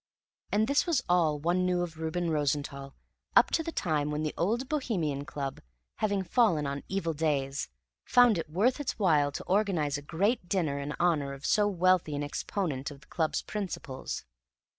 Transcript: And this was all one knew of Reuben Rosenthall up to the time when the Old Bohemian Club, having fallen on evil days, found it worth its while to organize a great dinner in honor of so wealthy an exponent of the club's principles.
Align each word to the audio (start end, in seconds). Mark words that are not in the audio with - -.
And 0.51 0.67
this 0.67 0.87
was 0.87 1.03
all 1.07 1.37
one 1.37 1.63
knew 1.63 1.83
of 1.83 1.99
Reuben 1.99 2.31
Rosenthall 2.31 2.95
up 3.35 3.51
to 3.51 3.61
the 3.61 3.71
time 3.71 4.09
when 4.09 4.23
the 4.23 4.33
Old 4.35 4.67
Bohemian 4.67 5.25
Club, 5.25 5.61
having 5.97 6.23
fallen 6.23 6.65
on 6.65 6.81
evil 6.89 7.13
days, 7.13 7.69
found 8.03 8.39
it 8.39 8.49
worth 8.49 8.79
its 8.79 8.97
while 8.97 9.31
to 9.31 9.43
organize 9.43 9.99
a 9.99 10.01
great 10.01 10.49
dinner 10.49 10.79
in 10.79 10.95
honor 10.99 11.33
of 11.33 11.45
so 11.45 11.67
wealthy 11.67 12.15
an 12.15 12.23
exponent 12.23 12.89
of 12.89 13.01
the 13.01 13.07
club's 13.09 13.43
principles. 13.43 14.25